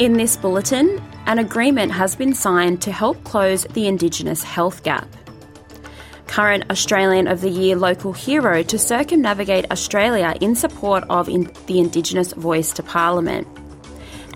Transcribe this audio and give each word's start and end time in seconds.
In 0.00 0.14
this 0.14 0.34
bulletin, 0.34 0.98
an 1.26 1.38
agreement 1.38 1.92
has 1.92 2.16
been 2.16 2.32
signed 2.32 2.80
to 2.80 2.90
help 2.90 3.22
close 3.22 3.64
the 3.64 3.86
Indigenous 3.86 4.42
health 4.42 4.82
gap. 4.82 5.06
Current 6.26 6.64
Australian 6.70 7.28
of 7.28 7.42
the 7.42 7.50
Year 7.50 7.76
local 7.76 8.14
hero 8.14 8.62
to 8.62 8.78
circumnavigate 8.78 9.70
Australia 9.70 10.34
in 10.40 10.56
support 10.56 11.04
of 11.10 11.28
in 11.28 11.52
the 11.66 11.80
Indigenous 11.80 12.32
voice 12.32 12.72
to 12.72 12.82
Parliament. 12.82 13.46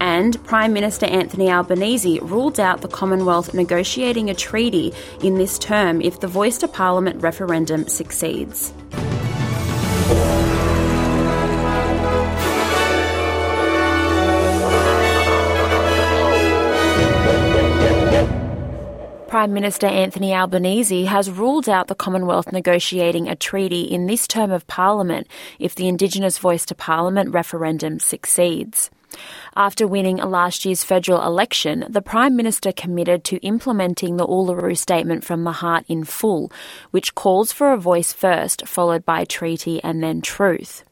And 0.02 0.36
Prime 0.44 0.74
Minister 0.74 1.06
Anthony 1.06 1.50
Albanese 1.50 2.20
ruled 2.20 2.60
out 2.60 2.82
the 2.82 2.88
Commonwealth 2.88 3.54
negotiating 3.54 4.28
a 4.28 4.34
treaty 4.34 4.92
in 5.22 5.36
this 5.36 5.58
term 5.58 6.02
if 6.02 6.20
the 6.20 6.28
Voice 6.28 6.58
to 6.58 6.68
Parliament 6.68 7.22
referendum 7.22 7.88
succeeds. 7.88 8.74
Prime 19.44 19.52
Minister 19.52 19.86
Anthony 19.86 20.32
Albanese 20.32 21.04
has 21.04 21.30
ruled 21.30 21.68
out 21.68 21.88
the 21.88 21.94
Commonwealth 21.94 22.50
negotiating 22.50 23.28
a 23.28 23.36
treaty 23.36 23.82
in 23.82 24.06
this 24.06 24.26
term 24.26 24.50
of 24.50 24.66
Parliament 24.66 25.26
if 25.58 25.74
the 25.74 25.86
Indigenous 25.86 26.38
Voice 26.38 26.64
to 26.64 26.74
Parliament 26.74 27.30
referendum 27.34 28.00
succeeds. 28.00 28.88
After 29.54 29.86
winning 29.86 30.16
last 30.16 30.64
year's 30.64 30.82
federal 30.82 31.22
election, 31.22 31.84
the 31.90 32.00
Prime 32.00 32.36
Minister 32.36 32.72
committed 32.72 33.22
to 33.24 33.36
implementing 33.44 34.16
the 34.16 34.26
Uluru 34.26 34.78
Statement 34.78 35.24
from 35.24 35.44
the 35.44 35.52
Heart 35.52 35.84
in 35.88 36.04
full, 36.04 36.50
which 36.90 37.14
calls 37.14 37.52
for 37.52 37.74
a 37.74 37.76
voice 37.76 38.14
first, 38.14 38.66
followed 38.66 39.04
by 39.04 39.26
treaty 39.26 39.78
and 39.84 40.02
then 40.02 40.22
truth. 40.22 40.84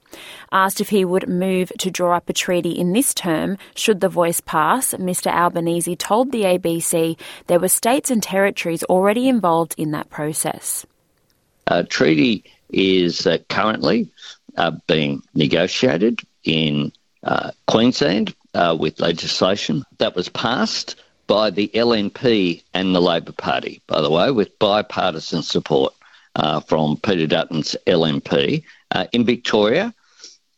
Asked 0.50 0.80
if 0.80 0.90
he 0.90 1.04
would 1.04 1.28
move 1.28 1.72
to 1.78 1.90
draw 1.90 2.16
up 2.16 2.28
a 2.28 2.32
treaty 2.32 2.70
in 2.70 2.92
this 2.92 3.14
term, 3.14 3.58
should 3.74 4.00
the 4.00 4.08
voice 4.08 4.40
pass, 4.40 4.94
Mr 4.94 5.32
Albanese 5.32 5.96
told 5.96 6.32
the 6.32 6.42
ABC 6.42 7.18
there 7.46 7.60
were 7.60 7.68
states 7.68 8.10
and 8.10 8.22
territories 8.22 8.84
already 8.84 9.28
involved 9.28 9.74
in 9.78 9.92
that 9.92 10.10
process. 10.10 10.84
A 11.66 11.84
treaty 11.84 12.44
is 12.70 13.26
uh, 13.26 13.38
currently 13.48 14.10
uh, 14.56 14.72
being 14.86 15.22
negotiated 15.34 16.20
in 16.44 16.92
uh, 17.22 17.52
Queensland 17.66 18.34
uh, 18.54 18.76
with 18.78 19.00
legislation 19.00 19.84
that 19.98 20.14
was 20.14 20.28
passed 20.28 20.96
by 21.26 21.50
the 21.50 21.68
LNP 21.68 22.62
and 22.74 22.94
the 22.94 23.00
Labor 23.00 23.32
Party, 23.32 23.80
by 23.86 24.00
the 24.00 24.10
way, 24.10 24.30
with 24.30 24.58
bipartisan 24.58 25.42
support 25.42 25.94
uh, 26.34 26.60
from 26.60 26.96
Peter 26.98 27.26
Dutton's 27.26 27.76
LNP. 27.86 28.64
Uh, 28.90 29.06
in 29.12 29.24
Victoria, 29.24 29.94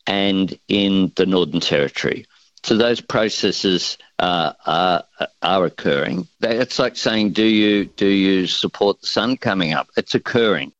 and 0.06 0.58
in 0.68 1.12
the 1.16 1.26
Northern 1.26 1.60
Territory. 1.60 2.26
So 2.62 2.76
those 2.76 3.00
processes 3.00 3.98
uh, 4.18 4.54
are, 4.64 5.04
are 5.42 5.64
occurring. 5.66 6.28
It's 6.40 6.78
like 6.78 6.96
saying, 6.96 7.32
do 7.32 7.44
you 7.44 7.84
do 7.84 8.06
you 8.06 8.46
support 8.46 9.00
the 9.00 9.06
sun 9.06 9.36
coming 9.36 9.74
up? 9.74 9.88
It's 9.96 10.14
occurring. 10.14 10.72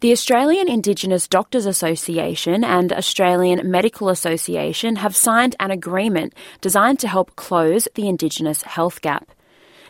The 0.00 0.10
Australian 0.10 0.68
Indigenous 0.68 1.28
Doctors 1.28 1.66
Association 1.66 2.64
and 2.64 2.92
Australian 2.92 3.70
Medical 3.70 4.08
Association 4.08 4.96
have 4.96 5.14
signed 5.14 5.54
an 5.60 5.70
agreement 5.70 6.34
designed 6.60 6.98
to 7.00 7.08
help 7.08 7.36
close 7.36 7.86
the 7.94 8.08
Indigenous 8.08 8.62
health 8.62 9.00
gap. 9.00 9.30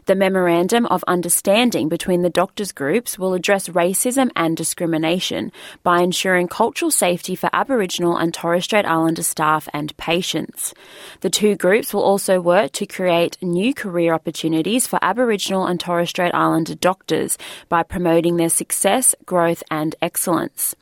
The 0.06 0.17
Memorandum 0.17 0.86
of 0.86 1.05
Understanding 1.06 1.89
between 1.89 2.22
the 2.22 2.28
doctors' 2.28 2.72
groups 2.72 3.20
will 3.20 3.34
address 3.34 3.69
racism 3.69 4.33
and 4.34 4.56
discrimination 4.56 5.53
by 5.84 6.00
ensuring 6.00 6.48
cultural 6.48 6.91
safety 6.91 7.36
for 7.36 7.48
Aboriginal 7.53 8.17
and 8.17 8.34
Torres 8.34 8.64
Strait 8.64 8.84
Islander 8.84 9.22
staff 9.22 9.69
and 9.72 9.97
patients. 9.98 10.75
The 11.21 11.31
two 11.31 11.54
groups 11.54 11.94
will 11.94 12.03
also 12.03 12.41
work 12.41 12.72
to 12.72 12.87
create 12.87 13.41
new 13.41 13.72
career 13.72 14.12
opportunities 14.12 14.88
for 14.88 14.99
Aboriginal 15.00 15.66
and 15.66 15.78
Torres 15.78 16.10
Strait 16.10 16.34
Islander 16.34 16.75
doctors 16.75 17.38
by 17.69 17.84
promoting 17.84 18.38
their 18.38 18.50
success, 18.50 19.15
growth, 19.25 19.62
and 19.71 19.94
excellence. 20.03 20.75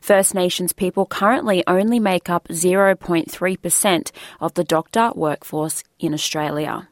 First 0.00 0.36
Nations 0.36 0.72
people 0.72 1.04
currently 1.04 1.64
only 1.66 1.98
make 1.98 2.30
up 2.30 2.46
0.3% 2.46 4.10
of 4.40 4.54
the 4.54 4.64
doctor 4.64 5.10
workforce 5.16 5.82
in 5.98 6.14
Australia. 6.14 6.86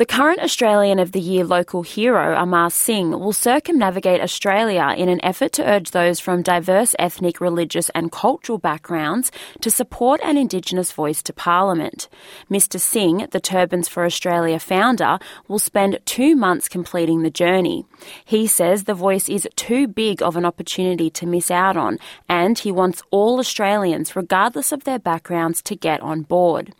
The 0.00 0.06
current 0.06 0.40
Australian 0.40 0.98
of 0.98 1.12
the 1.12 1.20
Year 1.20 1.44
local 1.44 1.82
hero, 1.82 2.34
Amar 2.34 2.70
Singh, 2.70 3.10
will 3.10 3.34
circumnavigate 3.34 4.22
Australia 4.22 4.94
in 4.96 5.10
an 5.10 5.22
effort 5.22 5.52
to 5.52 5.70
urge 5.70 5.90
those 5.90 6.18
from 6.18 6.40
diverse 6.40 6.96
ethnic, 6.98 7.38
religious, 7.38 7.90
and 7.90 8.10
cultural 8.10 8.56
backgrounds 8.56 9.30
to 9.60 9.70
support 9.70 10.22
an 10.24 10.38
Indigenous 10.38 10.90
voice 10.90 11.22
to 11.24 11.34
Parliament. 11.34 12.08
Mr. 12.50 12.80
Singh, 12.80 13.28
the 13.32 13.40
Turbans 13.40 13.88
for 13.88 14.06
Australia 14.06 14.58
founder, 14.58 15.18
will 15.48 15.58
spend 15.58 15.98
two 16.06 16.34
months 16.34 16.66
completing 16.66 17.22
the 17.22 17.28
journey. 17.28 17.84
He 18.24 18.46
says 18.46 18.84
the 18.84 18.94
voice 18.94 19.28
is 19.28 19.46
too 19.54 19.86
big 19.86 20.22
of 20.22 20.34
an 20.34 20.46
opportunity 20.46 21.10
to 21.10 21.26
miss 21.26 21.50
out 21.50 21.76
on, 21.76 21.98
and 22.26 22.58
he 22.58 22.72
wants 22.72 23.02
all 23.10 23.38
Australians, 23.38 24.16
regardless 24.16 24.72
of 24.72 24.84
their 24.84 24.98
backgrounds, 24.98 25.60
to 25.60 25.76
get 25.76 26.00
on 26.00 26.22
board. 26.22 26.72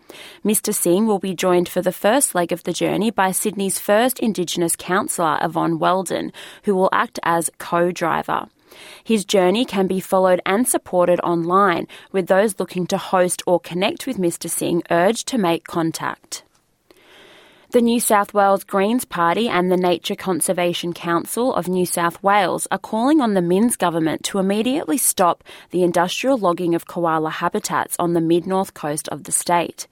Mr. 0.42 0.74
Singh 0.74 1.06
will 1.06 1.18
be 1.18 1.34
joined 1.34 1.68
for 1.68 1.82
the 1.82 1.92
first 1.92 2.34
leg 2.34 2.50
of 2.50 2.64
the 2.64 2.72
journey 2.72 3.09
by 3.14 3.32
Sydney's 3.32 3.78
first 3.78 4.18
Indigenous 4.18 4.76
councillor, 4.76 5.38
Yvonne 5.42 5.78
Weldon, 5.78 6.32
who 6.64 6.74
will 6.74 6.90
act 6.92 7.18
as 7.22 7.50
co 7.58 7.90
driver. 7.90 8.46
His 9.02 9.24
journey 9.24 9.64
can 9.64 9.86
be 9.86 10.00
followed 10.00 10.40
and 10.46 10.66
supported 10.66 11.20
online, 11.20 11.86
with 12.12 12.28
those 12.28 12.60
looking 12.60 12.86
to 12.88 12.98
host 12.98 13.42
or 13.46 13.60
connect 13.60 14.06
with 14.06 14.18
Mr. 14.18 14.48
Singh 14.48 14.82
urged 14.90 15.26
to 15.28 15.38
make 15.38 15.64
contact. 15.64 16.44
The 17.72 17.80
New 17.80 18.00
South 18.00 18.34
Wales 18.34 18.64
Greens 18.64 19.04
Party 19.04 19.48
and 19.48 19.70
the 19.70 19.76
Nature 19.76 20.16
Conservation 20.16 20.92
Council 20.92 21.54
of 21.54 21.68
New 21.68 21.86
South 21.86 22.20
Wales 22.20 22.66
are 22.72 22.78
calling 22.78 23.20
on 23.20 23.34
the 23.34 23.40
Minns 23.40 23.76
government 23.76 24.24
to 24.24 24.40
immediately 24.40 24.98
stop 24.98 25.44
the 25.70 25.84
industrial 25.84 26.36
logging 26.36 26.74
of 26.74 26.88
koala 26.88 27.30
habitats 27.30 27.94
on 28.00 28.12
the 28.12 28.20
mid 28.20 28.44
north 28.44 28.74
coast 28.74 29.08
of 29.10 29.22
the 29.22 29.30
state. 29.30 29.86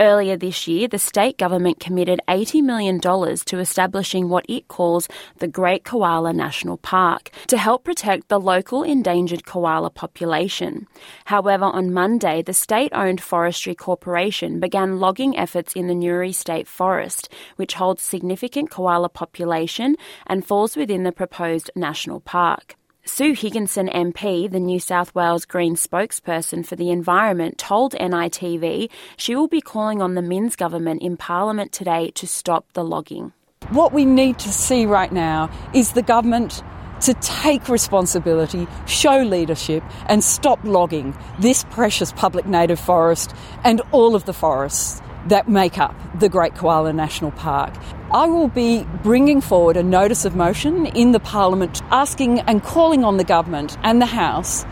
Earlier 0.00 0.36
this 0.36 0.66
year, 0.66 0.88
the 0.88 0.98
state 0.98 1.38
government 1.38 1.78
committed 1.78 2.20
$80 2.28 2.62
million 2.62 3.00
to 3.00 3.58
establishing 3.58 4.28
what 4.28 4.44
it 4.48 4.68
calls 4.68 5.08
the 5.38 5.48
Great 5.48 5.84
Koala 5.84 6.32
National 6.32 6.76
Park 6.76 7.30
to 7.46 7.56
help 7.56 7.84
protect 7.84 8.28
the 8.28 8.40
local 8.40 8.82
endangered 8.82 9.46
koala 9.46 9.90
population. 9.90 10.86
However, 11.26 11.66
on 11.66 11.92
Monday, 11.92 12.42
the 12.42 12.52
state 12.52 12.92
owned 12.92 13.20
Forestry 13.20 13.74
Corporation 13.74 14.60
began 14.60 14.98
logging 14.98 15.36
efforts 15.38 15.74
in 15.74 15.86
the 15.86 15.94
Newry 15.94 16.32
State 16.32 16.66
Forest, 16.66 17.32
which 17.56 17.74
holds 17.74 18.02
significant 18.02 18.70
koala 18.70 19.08
population 19.08 19.96
and 20.26 20.46
falls 20.46 20.76
within 20.76 21.04
the 21.04 21.12
proposed 21.12 21.70
national 21.76 22.20
park. 22.20 22.76
Sue 23.04 23.32
Higginson 23.32 23.88
MP, 23.88 24.48
the 24.48 24.60
New 24.60 24.78
South 24.78 25.12
Wales 25.12 25.44
Green 25.44 25.74
spokesperson 25.74 26.64
for 26.64 26.76
the 26.76 26.90
environment, 26.90 27.58
told 27.58 27.94
NITV 27.94 28.88
she 29.16 29.34
will 29.34 29.48
be 29.48 29.60
calling 29.60 30.00
on 30.00 30.14
the 30.14 30.22
Minns 30.22 30.54
government 30.54 31.02
in 31.02 31.16
Parliament 31.16 31.72
today 31.72 32.12
to 32.12 32.28
stop 32.28 32.64
the 32.74 32.84
logging. 32.84 33.32
What 33.70 33.92
we 33.92 34.04
need 34.04 34.38
to 34.38 34.52
see 34.52 34.86
right 34.86 35.10
now 35.10 35.50
is 35.74 35.92
the 35.92 36.02
government 36.02 36.62
to 37.00 37.14
take 37.14 37.68
responsibility, 37.68 38.68
show 38.86 39.18
leadership, 39.18 39.82
and 40.06 40.22
stop 40.22 40.62
logging 40.62 41.16
this 41.40 41.64
precious 41.70 42.12
public 42.12 42.46
native 42.46 42.78
forest 42.78 43.34
and 43.64 43.80
all 43.90 44.14
of 44.14 44.26
the 44.26 44.32
forests 44.32 45.02
that 45.26 45.48
make 45.48 45.76
up 45.76 45.96
the 46.20 46.28
Great 46.28 46.54
Koala 46.54 46.92
National 46.92 47.32
Park. 47.32 47.74
I 48.14 48.26
will 48.26 48.48
be 48.48 48.84
bringing 49.02 49.40
forward 49.40 49.78
a 49.78 49.82
notice 49.82 50.26
of 50.26 50.36
motion 50.36 50.84
in 50.84 51.12
the 51.12 51.20
Parliament 51.20 51.80
asking 51.90 52.40
and 52.40 52.62
calling 52.62 53.04
on 53.04 53.16
the 53.16 53.24
government 53.24 53.78
and 53.82 54.02
the 54.02 54.06
House 54.06 54.66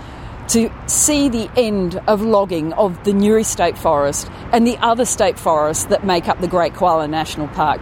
to 0.48 0.70
see 0.87 1.31
the 1.31 1.50
end 1.56 1.96
of 2.06 2.20
logging 2.20 2.75
of 2.75 3.02
the 3.04 3.14
Newry 3.14 3.44
State 3.44 3.78
Forest 3.78 4.28
and 4.52 4.66
the 4.66 4.76
other 4.82 5.06
state 5.06 5.38
forests 5.38 5.84
that 5.87 6.04
make 6.04 6.28
up 6.28 6.42
the 6.42 6.48
Great 6.48 6.75
Koala 6.75 7.08
National 7.08 7.48
Park. 7.48 7.81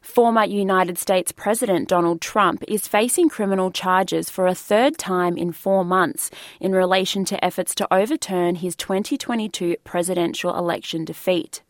Former 0.00 0.44
United 0.44 0.98
States 0.98 1.30
President 1.30 1.88
Donald 1.88 2.20
Trump 2.20 2.64
is 2.66 2.88
facing 2.88 3.28
criminal 3.28 3.70
charges 3.70 4.28
for 4.28 4.48
a 4.48 4.56
third 4.56 4.98
time 4.98 5.36
in 5.36 5.52
four 5.52 5.84
months 5.84 6.32
in 6.58 6.72
relation 6.72 7.24
to 7.26 7.44
efforts 7.44 7.76
to 7.76 7.94
overturn 7.94 8.56
his 8.56 8.74
2022 8.74 9.76
presidential 9.84 10.52
election 10.58 11.04
defeat. 11.04 11.62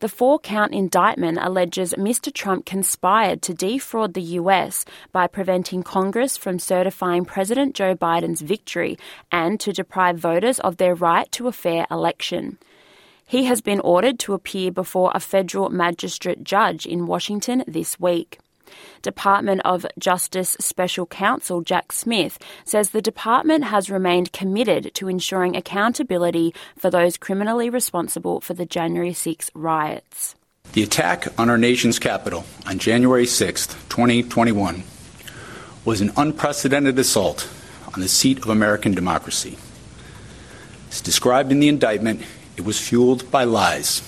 The 0.00 0.08
four 0.08 0.38
count 0.38 0.72
indictment 0.72 1.36
alleges 1.42 1.92
Mr. 1.92 2.32
Trump 2.32 2.64
conspired 2.64 3.42
to 3.42 3.52
defraud 3.52 4.14
the 4.14 4.40
US 4.40 4.86
by 5.12 5.26
preventing 5.26 5.82
Congress 5.82 6.38
from 6.38 6.58
certifying 6.58 7.26
President 7.26 7.74
Joe 7.74 7.94
Biden's 7.94 8.40
victory 8.40 8.96
and 9.30 9.60
to 9.60 9.74
deprive 9.74 10.16
voters 10.16 10.58
of 10.60 10.78
their 10.78 10.94
right 10.94 11.30
to 11.32 11.48
a 11.48 11.52
fair 11.52 11.86
election. 11.90 12.56
He 13.26 13.44
has 13.44 13.60
been 13.60 13.80
ordered 13.80 14.18
to 14.20 14.32
appear 14.32 14.72
before 14.72 15.12
a 15.14 15.20
federal 15.20 15.68
magistrate 15.68 16.44
judge 16.44 16.86
in 16.86 17.06
Washington 17.06 17.62
this 17.66 18.00
week. 18.00 18.38
Department 19.02 19.60
of 19.64 19.86
Justice 19.98 20.56
Special 20.60 21.06
Counsel 21.06 21.62
Jack 21.62 21.92
Smith 21.92 22.38
says 22.64 22.90
the 22.90 23.02
department 23.02 23.64
has 23.64 23.90
remained 23.90 24.32
committed 24.32 24.92
to 24.94 25.08
ensuring 25.08 25.56
accountability 25.56 26.54
for 26.76 26.90
those 26.90 27.16
criminally 27.16 27.70
responsible 27.70 28.40
for 28.40 28.54
the 28.54 28.66
January 28.66 29.12
6 29.12 29.50
riots. 29.54 30.34
The 30.72 30.82
attack 30.82 31.26
on 31.38 31.50
our 31.50 31.58
nation's 31.58 31.98
capital 31.98 32.44
on 32.66 32.78
January 32.78 33.26
6, 33.26 33.66
2021, 33.88 34.84
was 35.84 36.00
an 36.00 36.12
unprecedented 36.16 36.98
assault 36.98 37.48
on 37.92 38.00
the 38.00 38.08
seat 38.08 38.38
of 38.38 38.48
American 38.48 38.92
democracy. 38.92 39.58
As 40.90 41.00
described 41.00 41.50
in 41.50 41.60
the 41.60 41.68
indictment, 41.68 42.22
it 42.56 42.64
was 42.64 42.78
fueled 42.78 43.30
by 43.30 43.44
lies. 43.44 44.02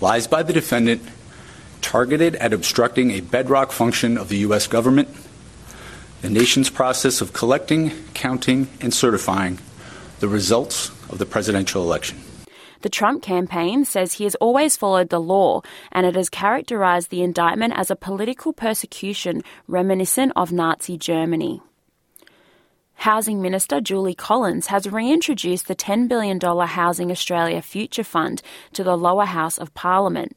Lies 0.00 0.26
by 0.26 0.42
the 0.42 0.52
defendant 0.52 1.02
targeted 1.82 2.36
at 2.36 2.52
obstructing 2.52 3.10
a 3.10 3.20
bedrock 3.20 3.72
function 3.72 4.18
of 4.18 4.28
the 4.28 4.38
U.S. 4.38 4.66
government, 4.66 5.08
the 6.22 6.30
nation's 6.30 6.70
process 6.70 7.20
of 7.20 7.32
collecting, 7.32 7.92
counting, 8.14 8.68
and 8.80 8.92
certifying 8.92 9.58
the 10.20 10.28
results 10.28 10.90
of 11.10 11.18
the 11.18 11.26
presidential 11.26 11.82
election. 11.82 12.20
The 12.80 12.88
Trump 12.88 13.22
campaign 13.22 13.84
says 13.84 14.14
he 14.14 14.24
has 14.24 14.36
always 14.36 14.76
followed 14.76 15.08
the 15.08 15.20
law, 15.20 15.62
and 15.90 16.06
it 16.06 16.14
has 16.14 16.28
characterized 16.28 17.10
the 17.10 17.22
indictment 17.22 17.74
as 17.76 17.90
a 17.90 17.96
political 17.96 18.52
persecution 18.52 19.42
reminiscent 19.66 20.32
of 20.36 20.52
Nazi 20.52 20.96
Germany. 20.96 21.60
Housing 23.02 23.40
Minister 23.40 23.80
Julie 23.80 24.14
Collins 24.14 24.68
has 24.68 24.90
reintroduced 24.90 25.68
the 25.68 25.76
$10 25.76 26.08
billion 26.08 26.40
Housing 26.40 27.10
Australia 27.10 27.62
Future 27.62 28.04
Fund 28.04 28.42
to 28.72 28.82
the 28.82 28.96
lower 28.96 29.24
house 29.24 29.56
of 29.56 29.74
Parliament. 29.74 30.36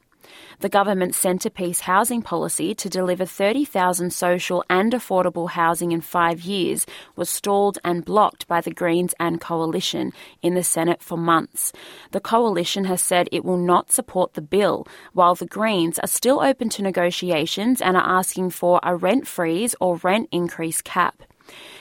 The 0.60 0.68
government's 0.68 1.18
centrepiece 1.18 1.80
housing 1.80 2.22
policy 2.22 2.74
to 2.74 2.88
deliver 2.88 3.24
30,000 3.24 4.12
social 4.12 4.64
and 4.70 4.92
affordable 4.92 5.50
housing 5.50 5.92
in 5.92 6.00
five 6.00 6.42
years 6.42 6.86
was 7.16 7.28
stalled 7.28 7.78
and 7.84 8.04
blocked 8.04 8.46
by 8.46 8.60
the 8.60 8.70
Greens 8.72 9.14
and 9.18 9.40
Coalition 9.40 10.12
in 10.40 10.54
the 10.54 10.62
Senate 10.62 11.02
for 11.02 11.18
months. 11.18 11.72
The 12.12 12.20
Coalition 12.20 12.84
has 12.84 13.00
said 13.00 13.28
it 13.32 13.44
will 13.44 13.56
not 13.56 13.90
support 13.90 14.34
the 14.34 14.42
bill, 14.42 14.86
while 15.12 15.34
the 15.34 15.46
Greens 15.46 15.98
are 15.98 16.08
still 16.08 16.40
open 16.40 16.68
to 16.70 16.82
negotiations 16.82 17.80
and 17.80 17.96
are 17.96 18.18
asking 18.18 18.50
for 18.50 18.80
a 18.82 18.94
rent 18.96 19.26
freeze 19.26 19.74
or 19.80 19.96
rent 19.96 20.28
increase 20.30 20.80
cap. 20.80 21.22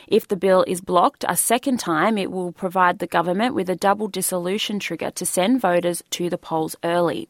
If 0.08 0.28
the 0.28 0.36
bill 0.36 0.66
is 0.68 0.82
blocked 0.82 1.24
a 1.28 1.38
second 1.38 1.80
time, 1.80 2.18
it 2.18 2.32
will 2.32 2.52
provide 2.52 3.00
the 3.00 3.08
government 3.08 3.56
with 3.56 3.70
a 3.70 3.76
double 3.76 4.08
dissolution 4.08 4.80
trigger 4.80 5.12
to 5.12 5.26
send 5.26 5.62
voters 5.62 6.04
to 6.12 6.30
the 6.30 6.38
polls 6.38 6.76
early. 6.84 7.30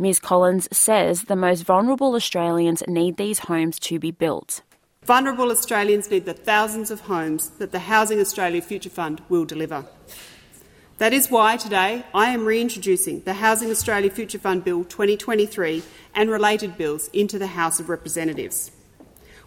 Ms. 0.00 0.18
Collins 0.18 0.66
says 0.72 1.24
the 1.24 1.36
most 1.36 1.60
vulnerable 1.64 2.14
Australians 2.14 2.82
need 2.88 3.18
these 3.18 3.40
homes 3.40 3.78
to 3.80 3.98
be 3.98 4.10
built. 4.10 4.62
Vulnerable 5.04 5.50
Australians 5.50 6.10
need 6.10 6.24
the 6.24 6.32
thousands 6.32 6.90
of 6.90 7.00
homes 7.00 7.50
that 7.58 7.70
the 7.70 7.80
Housing 7.80 8.18
Australia 8.18 8.62
Future 8.62 8.88
Fund 8.88 9.20
will 9.28 9.44
deliver. 9.44 9.84
That 10.96 11.12
is 11.12 11.30
why 11.30 11.58
today 11.58 12.06
I 12.14 12.30
am 12.30 12.46
reintroducing 12.46 13.20
the 13.24 13.34
Housing 13.34 13.70
Australia 13.70 14.08
Future 14.08 14.38
Fund 14.38 14.64
Bill 14.64 14.84
2023 14.84 15.82
and 16.14 16.30
related 16.30 16.78
bills 16.78 17.08
into 17.12 17.38
the 17.38 17.48
House 17.48 17.78
of 17.78 17.90
Representatives. 17.90 18.70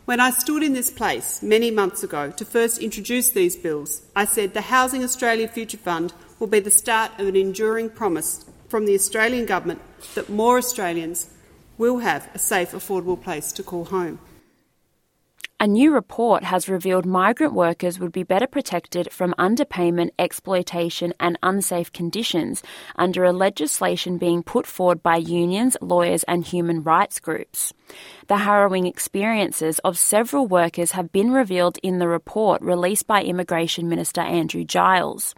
When 0.06 0.20
I 0.20 0.30
stood 0.30 0.62
in 0.62 0.74
this 0.74 0.92
place 0.92 1.42
many 1.42 1.72
months 1.72 2.04
ago 2.04 2.30
to 2.30 2.46
first 2.46 2.78
introduce 2.78 3.32
these 3.32 3.56
bills, 3.56 4.04
I 4.16 4.26
said 4.26 4.54
the 4.54 4.62
Housing 4.62 5.04
Australia 5.04 5.48
Future 5.48 5.78
Fund 5.78 6.14
will 6.38 6.46
be 6.46 6.60
the 6.60 6.70
start 6.70 7.20
of 7.20 7.26
an 7.26 7.36
enduring 7.36 7.90
promise 7.90 8.46
from 8.70 8.86
the 8.86 8.94
Australian 8.94 9.48
Government 9.48 9.82
that 10.16 10.30
more 10.30 10.58
Australians 10.58 11.30
will 11.78 12.00
have 12.00 12.30
a 12.34 12.40
safe, 12.40 12.72
affordable 12.72 13.22
place 13.22 13.52
to 13.54 13.64
call 13.64 13.86
home. 13.86 14.20
A 15.64 15.68
new 15.68 15.94
report 15.94 16.44
has 16.44 16.68
revealed 16.68 17.06
migrant 17.06 17.54
workers 17.54 17.98
would 17.98 18.12
be 18.12 18.24
better 18.24 18.48
protected 18.48 19.10
from 19.14 19.34
underpayment, 19.40 20.10
exploitation, 20.20 21.14
and 21.22 21.40
unsafe 21.42 21.90
conditions 21.94 22.62
under 22.98 23.24
a 23.24 23.32
legislation 23.32 24.18
being 24.18 24.44
put 24.44 24.68
forward 24.68 25.02
by 25.02 25.16
unions, 25.16 25.78
lawyers, 25.80 26.24
and 26.24 26.46
human 26.46 26.84
rights 26.84 27.22
groups. 27.22 27.72
The 28.28 28.40
harrowing 28.40 28.88
experiences 28.88 29.80
of 29.86 29.98
several 29.98 30.48
workers 30.48 30.92
have 30.92 31.14
been 31.14 31.32
revealed 31.32 31.78
in 31.82 32.00
the 32.00 32.10
report 32.10 32.62
released 32.62 33.08
by 33.08 33.24
Immigration 33.24 33.88
Minister 33.88 34.20
Andrew 34.20 34.66
Giles. 34.66 35.34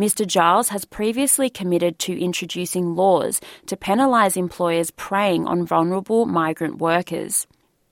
Mr. 0.00 0.26
Giles 0.26 0.70
has 0.70 0.86
previously 0.86 1.50
committed 1.50 1.98
to 1.98 2.18
introducing 2.18 2.96
laws 2.96 3.38
to 3.66 3.76
penalise 3.76 4.34
employers 4.34 4.90
preying 4.92 5.46
on 5.46 5.66
vulnerable 5.66 6.24
migrant 6.24 6.78
workers. 6.78 7.46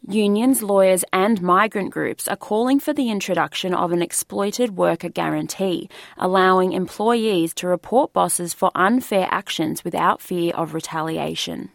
Unions, 0.09 0.63
lawyers, 0.63 1.05
and 1.13 1.43
migrant 1.43 1.91
groups 1.91 2.27
are 2.27 2.35
calling 2.35 2.81
for 2.81 2.95
the 2.95 3.11
introduction 3.11 3.75
of 3.75 3.93
an 3.93 4.01
exploited 4.01 4.75
worker 4.75 5.11
guarantee, 5.11 5.91
allowing 6.17 6.73
employees 6.73 7.53
to 7.53 7.69
report 7.69 8.15
bosses 8.15 8.55
for 8.55 8.71
unfair 8.75 9.29
actions 9.31 9.85
without 9.85 10.23
fear 10.23 10.55
of 10.55 10.73
retaliation. 10.73 11.71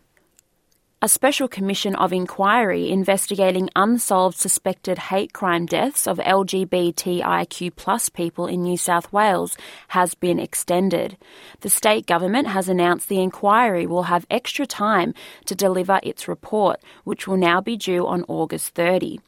A 1.03 1.09
special 1.09 1.49
commission 1.49 1.97
of 1.97 2.13
inquiry 2.13 2.89
investigating 2.89 3.69
unsolved 3.75 4.37
suspected 4.37 4.97
hate 4.97 5.33
crime 5.33 5.65
deaths 5.65 6.07
of 6.07 6.17
LGBTIQ 6.17 8.13
people 8.13 8.47
in 8.47 8.63
New 8.63 8.77
South 8.77 9.11
Wales 9.11 9.57
has 9.89 10.15
been 10.15 10.39
extended. 10.39 11.17
The 11.59 11.69
state 11.69 12.05
government 12.05 12.47
has 12.47 12.69
announced 12.69 13.09
the 13.09 13.19
inquiry 13.19 13.85
will 13.85 14.03
have 14.03 14.25
extra 14.31 14.65
time 14.65 15.13
to 15.43 15.53
deliver 15.53 15.99
its 16.03 16.29
report, 16.29 16.79
which 17.03 17.27
will 17.27 17.35
now 17.35 17.59
be 17.59 17.75
due 17.75 18.07
on 18.07 18.23
August 18.29 18.73
30. 18.73 19.19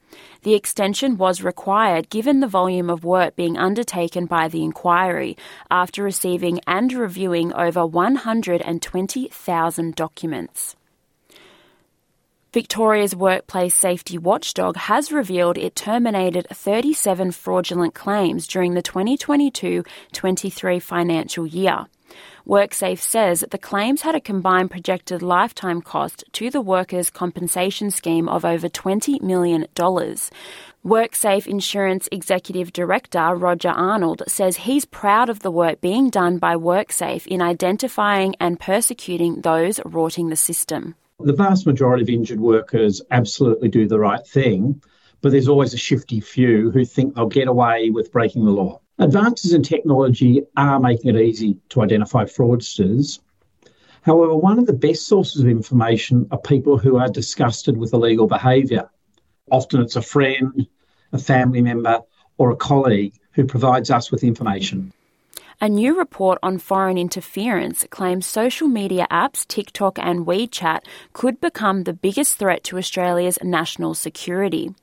The 0.44 0.54
extension 0.54 1.18
was 1.18 1.44
required 1.44 2.10
given 2.10 2.40
the 2.40 2.48
volume 2.48 2.90
of 2.90 3.04
work 3.04 3.36
being 3.36 3.58
undertaken 3.58 4.28
by 4.28 4.48
the 4.48 4.64
inquiry 4.64 5.36
after 5.70 6.04
receiving 6.04 6.62
and 6.66 6.94
reviewing 6.94 7.52
over 7.52 7.86
120,000 7.86 9.96
documents. 9.96 10.78
Victoria's 12.56 13.14
workplace 13.14 13.76
safety 13.76 14.18
watchdog 14.18 14.78
has 14.78 15.12
revealed 15.12 15.58
it 15.58 15.76
terminated 15.76 16.48
37 16.50 17.34
fraudulent 17.34 17.94
claims 17.94 18.48
during 18.48 18.76
the 18.76 18.82
2022 18.82 19.84
23 20.14 20.80
financial 20.80 21.46
year. 21.46 21.86
WorkSafe 22.48 23.00
says 23.00 23.44
the 23.52 23.58
claims 23.58 24.04
had 24.04 24.16
a 24.16 24.22
combined 24.22 24.72
projected 24.72 25.22
lifetime 25.22 25.82
cost 25.82 26.24
to 26.32 26.50
the 26.50 26.62
workers' 26.62 27.10
compensation 27.10 27.92
scheme 27.92 28.30
of 28.30 28.46
over 28.46 28.70
$20 28.70 29.22
million. 29.22 29.68
WorkSafe 29.76 31.48
Insurance 31.48 32.08
Executive 32.10 32.72
Director 32.72 33.36
Roger 33.36 33.72
Arnold 33.72 34.24
says 34.30 34.56
he's 34.56 34.86
proud 34.86 35.28
of 35.28 35.42
the 35.42 35.52
work 35.52 35.82
being 35.82 36.10
done 36.10 36.38
by 36.38 36.56
WorkSafe 36.56 37.28
in 37.28 37.42
identifying 37.42 38.34
and 38.40 38.62
persecuting 38.62 39.42
those 39.42 39.82
rorting 39.84 40.30
the 40.30 40.38
system. 40.38 40.96
The 41.20 41.32
vast 41.32 41.66
majority 41.66 42.04
of 42.04 42.10
injured 42.10 42.42
workers 42.42 43.02
absolutely 43.10 43.70
do 43.70 43.88
the 43.88 43.98
right 43.98 44.26
thing, 44.28 44.82
but 45.22 45.32
there's 45.32 45.48
always 45.48 45.74
a 45.74 45.78
shifty 45.78 46.20
few 46.20 46.72
who 46.72 46.84
think 46.84 47.16
they'll 47.16 47.28
get 47.28 47.48
away 47.48 47.90
with 47.90 48.12
breaking 48.12 48.44
the 48.44 48.52
law. 48.52 48.82
Advances 49.00 49.54
in 49.54 49.64
technology 49.64 50.44
are 50.58 50.78
making 50.78 51.16
it 51.16 51.22
easy 51.22 51.58
to 51.70 51.82
identify 51.82 52.26
fraudsters. 52.26 53.20
However, 54.02 54.36
one 54.36 54.60
of 54.60 54.66
the 54.66 54.74
best 54.74 55.08
sources 55.08 55.42
of 55.42 55.48
information 55.48 56.28
are 56.32 56.38
people 56.38 56.78
who 56.78 56.98
are 56.98 57.08
disgusted 57.08 57.78
with 57.78 57.94
illegal 57.94 58.28
behaviour. 58.28 58.90
Often 59.50 59.84
it's 59.84 59.96
a 59.96 60.02
friend, 60.02 60.68
a 61.14 61.18
family 61.18 61.62
member, 61.62 62.02
or 62.38 62.52
a 62.52 62.58
colleague 62.58 63.16
who 63.32 63.46
provides 63.46 63.90
us 63.90 64.12
with 64.12 64.26
information. 64.26 64.92
A 65.62 65.70
new 65.70 65.98
report 65.98 66.38
on 66.44 66.58
foreign 66.58 66.98
interference 66.98 67.86
claims 67.90 68.26
social 68.26 68.68
media 68.68 69.08
apps 69.10 69.48
TikTok 69.48 69.98
and 70.00 70.26
WeChat 70.26 70.82
could 71.14 71.40
become 71.40 71.84
the 71.84 71.94
biggest 71.94 72.38
threat 72.38 72.64
to 72.66 72.78
Australia's 72.78 73.40
national 73.42 73.94
security. 73.94 74.76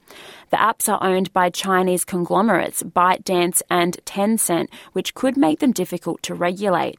The 0.50 0.56
apps 0.56 0.88
are 0.90 1.02
owned 1.06 1.30
by 1.34 1.50
Chinese 1.50 2.06
conglomerates 2.06 2.82
ByteDance 2.82 3.60
and 3.68 3.98
Tencent, 4.06 4.68
which 4.92 5.14
could 5.14 5.36
make 5.36 5.60
them 5.60 5.72
difficult 5.72 6.22
to 6.22 6.34
regulate. 6.34 6.98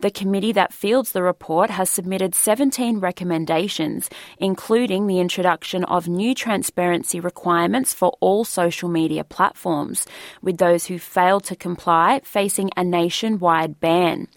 The 0.00 0.10
committee 0.10 0.52
that 0.52 0.72
fields 0.72 1.12
the 1.12 1.22
report 1.22 1.70
has 1.70 1.88
submitted 1.88 2.34
17 2.34 3.00
recommendations, 3.00 4.10
including 4.38 5.06
the 5.06 5.20
introduction 5.20 5.84
of 5.84 6.08
new 6.08 6.34
transparency 6.34 7.20
requirements 7.20 7.94
for 7.94 8.16
all 8.20 8.44
social 8.44 8.88
media 8.88 9.24
platforms, 9.24 10.06
with 10.42 10.58
those 10.58 10.86
who 10.86 10.98
fail 10.98 11.40
to 11.40 11.56
comply 11.56 12.20
facing 12.24 12.70
a 12.76 12.84
nationwide 12.84 13.80
ban. 13.80 14.28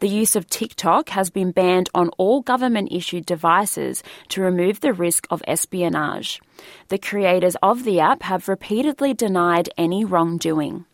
The 0.00 0.08
use 0.08 0.36
of 0.36 0.48
TikTok 0.48 1.10
has 1.10 1.30
been 1.30 1.52
banned 1.52 1.88
on 1.94 2.10
all 2.18 2.42
government 2.42 2.88
issued 2.90 3.26
devices 3.26 4.02
to 4.28 4.42
remove 4.42 4.80
the 4.80 4.92
risk 4.92 5.26
of 5.30 5.42
espionage. 5.46 6.40
The 6.88 6.98
creators 6.98 7.56
of 7.62 7.84
the 7.84 8.00
app 8.00 8.22
have 8.22 8.48
repeatedly 8.48 9.14
denied 9.14 9.70
any 9.76 10.04
wrongdoing. 10.04 10.86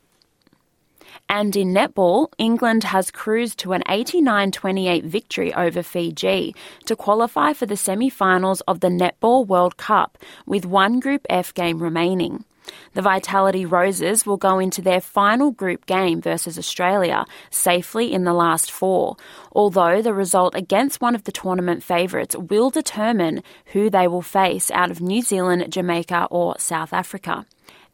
And 1.31 1.55
in 1.55 1.73
netball, 1.73 2.27
England 2.39 2.83
has 2.83 3.13
cruised 3.13 3.61
to 3.61 3.73
an 3.73 3.85
89 3.89 4.51
28 4.51 5.05
victory 5.05 5.55
over 5.55 5.81
Fiji 5.81 6.57
to 6.87 6.97
qualify 6.97 7.53
for 7.53 7.67
the 7.67 7.77
semi 7.77 8.11
finals 8.11 8.63
of 8.63 8.81
the 8.81 8.89
Netball 8.89 9.47
World 9.47 9.77
Cup, 9.77 10.19
with 10.45 10.67
one 10.67 10.99
Group 10.99 11.25
F 11.31 11.55
game 11.55 11.81
remaining. 11.81 12.45
The 12.95 13.03
Vitality 13.03 13.65
Roses 13.65 14.27
will 14.27 14.39
go 14.39 14.59
into 14.59 14.83
their 14.83 15.01
final 15.01 15.53
group 15.53 15.87
game 15.87 16.21
versus 16.21 16.59
Australia 16.59 17.25
safely 17.49 18.13
in 18.13 18.25
the 18.25 18.35
last 18.35 18.73
four, 18.73 19.17
although 19.53 20.03
the 20.03 20.13
result 20.13 20.57
against 20.57 21.01
one 21.01 21.15
of 21.15 21.25
the 21.25 21.33
tournament 21.33 21.85
favourites 21.85 22.35
will 22.37 22.71
determine 22.71 23.45
who 23.67 23.89
they 23.89 24.09
will 24.09 24.23
face 24.23 24.69
out 24.73 24.91
of 24.91 25.01
New 25.01 25.23
Zealand, 25.23 25.73
Jamaica, 25.73 26.27
or 26.29 26.57
South 26.59 26.93
Africa. 26.93 27.47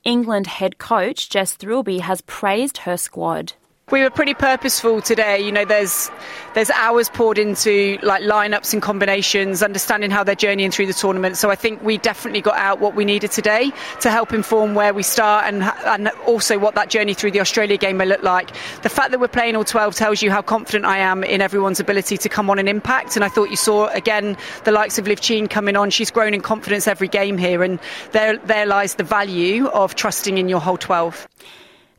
England 0.06 0.46
head 0.46 0.78
coach 0.78 1.28
Jess 1.28 1.56
Thirlby 1.56 1.98
has 1.98 2.20
praised 2.20 2.78
her 2.78 2.96
squad. 2.96 3.54
We 3.92 4.02
were 4.02 4.10
pretty 4.10 4.34
purposeful 4.34 5.00
today. 5.00 5.38
You 5.38 5.52
know, 5.52 5.64
there's 5.64 6.10
there's 6.54 6.70
hours 6.70 7.08
poured 7.08 7.38
into 7.38 8.00
like 8.02 8.20
lineups 8.24 8.72
and 8.72 8.82
combinations, 8.82 9.62
understanding 9.62 10.10
how 10.10 10.24
they're 10.24 10.34
journeying 10.34 10.72
through 10.72 10.88
the 10.88 10.92
tournament. 10.92 11.36
So 11.36 11.50
I 11.50 11.54
think 11.54 11.84
we 11.84 11.96
definitely 11.96 12.40
got 12.40 12.56
out 12.56 12.80
what 12.80 12.96
we 12.96 13.04
needed 13.04 13.30
today 13.30 13.70
to 14.00 14.10
help 14.10 14.32
inform 14.32 14.74
where 14.74 14.92
we 14.92 15.04
start 15.04 15.44
and 15.44 15.62
and 15.62 16.08
also 16.26 16.58
what 16.58 16.74
that 16.74 16.90
journey 16.90 17.14
through 17.14 17.30
the 17.30 17.38
Australia 17.38 17.76
game 17.76 17.98
may 17.98 18.06
look 18.06 18.24
like. 18.24 18.50
The 18.82 18.88
fact 18.88 19.12
that 19.12 19.20
we're 19.20 19.28
playing 19.28 19.54
all 19.54 19.62
12 19.62 19.94
tells 19.94 20.20
you 20.20 20.32
how 20.32 20.42
confident 20.42 20.84
I 20.84 20.98
am 20.98 21.22
in 21.22 21.40
everyone's 21.40 21.78
ability 21.78 22.18
to 22.18 22.28
come 22.28 22.50
on 22.50 22.58
and 22.58 22.68
impact. 22.68 23.14
And 23.14 23.24
I 23.24 23.28
thought 23.28 23.50
you 23.50 23.56
saw 23.56 23.86
again 23.90 24.36
the 24.64 24.72
likes 24.72 24.98
of 24.98 25.06
Liv 25.06 25.20
Tchine 25.20 25.48
coming 25.48 25.76
on. 25.76 25.90
She's 25.90 26.10
grown 26.10 26.34
in 26.34 26.40
confidence 26.40 26.88
every 26.88 27.06
game 27.06 27.38
here, 27.38 27.62
and 27.62 27.78
there 28.10 28.36
there 28.38 28.66
lies 28.66 28.96
the 28.96 29.04
value 29.04 29.68
of 29.68 29.94
trusting 29.94 30.38
in 30.38 30.48
your 30.48 30.60
whole 30.60 30.76
12. 30.76 31.28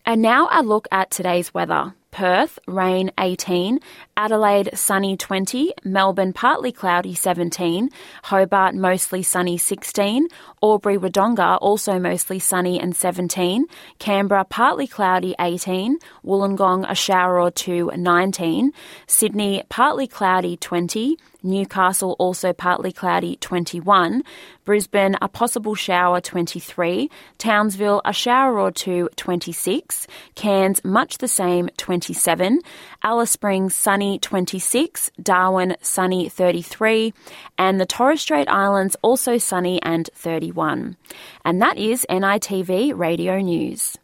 And 0.08 0.22
now 0.22 0.48
a 0.50 0.64
look 0.64 0.88
at 0.90 1.12
today's 1.12 1.54
weather. 1.54 1.94
Perth, 2.12 2.60
rain 2.66 3.12
18, 3.20 3.82
Adelaide, 4.18 4.72
sunny 4.74 5.16
20, 5.16 5.74
Melbourne, 5.84 6.34
partly 6.34 6.72
cloudy 6.72 7.14
17, 7.14 7.92
Hobart, 8.24 8.74
mostly 8.74 9.22
sunny 9.22 9.60
16, 9.60 10.28
Albury, 10.64 10.98
Wodonga, 10.98 11.60
also 11.62 12.00
mostly 12.00 12.40
sunny 12.40 12.80
and 12.80 12.96
17, 12.96 13.66
Canberra, 14.00 14.44
partly 14.44 14.88
cloudy 14.88 15.36
18, 15.40 16.00
Wollongong, 16.26 16.90
a 16.90 16.96
shower 16.96 17.40
or 17.40 17.52
two 17.52 17.92
19, 17.96 18.72
Sydney, 19.06 19.64
partly 19.70 20.08
cloudy 20.08 20.58
20, 20.58 21.16
Newcastle 21.44 22.16
also 22.18 22.52
partly 22.52 22.92
cloudy 22.92 23.36
21, 23.38 24.24
Brisbane 24.66 25.16
a 25.22 25.30
possible 25.30 25.76
shower 25.76 26.20
23, 26.20 27.10
Townsville 27.38 28.02
a 28.04 28.12
shower 28.12 28.60
or 28.60 28.72
two 28.72 29.10
26, 29.16 30.08
Cairns 30.36 30.84
much 30.84 31.20
the 31.20 31.28
same 31.28 31.70
27, 31.78 32.60
Alice 33.04 33.32
Springs 33.32 33.76
sunny 33.76 34.07
26, 34.16 35.12
Darwin 35.22 35.76
sunny 35.82 36.30
33, 36.30 37.14
and 37.58 37.80
the 37.80 37.86
Torres 37.86 38.22
Strait 38.22 38.48
Islands 38.48 38.96
also 39.02 39.38
sunny 39.38 39.82
and 39.82 40.10
31. 40.16 40.96
And 41.44 41.62
that 41.62 41.78
is 41.78 42.06
NITV 42.10 42.98
Radio 42.98 43.40
News. 43.40 43.98